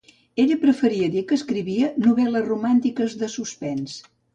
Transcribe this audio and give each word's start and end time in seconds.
Ella 0.43 0.55
preferia 0.63 1.11
dir 1.17 1.23
que 1.33 1.39
escrivia 1.41 1.93
"novel·les 2.09 2.49
romàntiques 2.51 3.19
de 3.23 3.35
suspens". 3.41 4.05